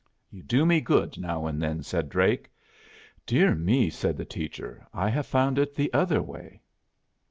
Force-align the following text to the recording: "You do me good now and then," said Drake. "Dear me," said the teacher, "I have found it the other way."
"You 0.31 0.41
do 0.41 0.65
me 0.65 0.81
good 0.81 1.19
now 1.19 1.45
and 1.45 1.61
then," 1.61 1.83
said 1.83 2.09
Drake. 2.09 2.49
"Dear 3.27 3.53
me," 3.53 3.91
said 3.91 4.17
the 4.17 4.25
teacher, 4.25 4.83
"I 4.95 5.09
have 5.11 5.27
found 5.27 5.59
it 5.59 5.75
the 5.75 5.93
other 5.93 6.23
way." 6.23 6.63